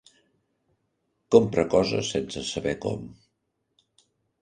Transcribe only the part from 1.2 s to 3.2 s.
Compra coses sense saber com.